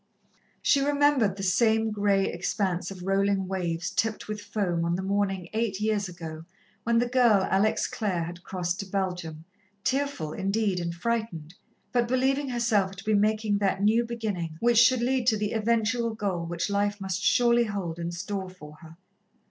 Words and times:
She 0.63 0.81
remembered 0.81 1.35
the 1.37 1.43
same 1.43 1.91
grey 1.91 2.25
expanse 2.25 2.89
of 2.89 3.03
rolling 3.03 3.47
waves 3.47 3.91
tipped 3.91 4.27
with 4.27 4.41
foam 4.41 4.83
on 4.83 4.95
the 4.95 5.03
morning, 5.03 5.47
eight 5.53 5.79
years 5.79 6.09
ago, 6.09 6.43
when 6.81 6.97
the 6.97 7.05
girl 7.07 7.43
Alex 7.51 7.85
Clare 7.85 8.23
had 8.23 8.41
crossed 8.43 8.79
to 8.79 8.87
Belgium, 8.87 9.45
tearful, 9.83 10.33
indeed, 10.33 10.79
and 10.79 10.95
frightened, 10.95 11.53
but 11.91 12.07
believing 12.07 12.49
herself 12.49 12.95
to 12.95 13.03
be 13.03 13.13
making 13.13 13.59
that 13.59 13.83
new 13.83 14.03
beginning 14.03 14.57
which 14.59 14.79
should 14.79 15.01
lead 15.01 15.27
to 15.27 15.37
the 15.37 15.51
eventual 15.51 16.15
goal 16.15 16.47
which 16.47 16.67
life 16.67 16.99
must 16.99 17.21
surely 17.21 17.65
hold 17.65 17.99
in 17.99 18.11
store 18.11 18.49
for 18.49 18.77
her. 18.77 18.97